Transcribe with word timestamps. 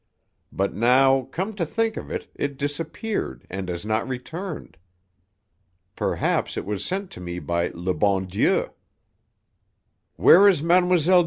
But, 0.51 0.73
now, 0.73 1.25
come 1.25 1.53
to 1.53 1.63
think 1.63 1.95
of 1.95 2.09
it, 2.09 2.31
it 2.33 2.57
disappeared 2.57 3.45
and 3.51 3.69
has 3.69 3.85
not 3.85 4.07
returned. 4.07 4.77
Perhaps 5.95 6.57
it 6.57 6.65
was 6.65 6.83
sent 6.83 7.11
to 7.11 7.21
me 7.21 7.37
by 7.37 7.67
le 7.75 7.93
bon 7.93 8.25
Dieu." 8.25 8.71
"Where 10.15 10.47
is 10.47 10.63
Mlle. 10.63 10.95